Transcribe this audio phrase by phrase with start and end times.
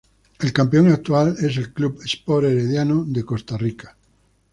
[0.39, 3.95] El campeón actual es el Club Sport Herediano de Costa Rica.